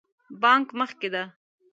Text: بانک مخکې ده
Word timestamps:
بانک 0.41 0.67
مخکې 0.79 1.07
ده 1.13 1.23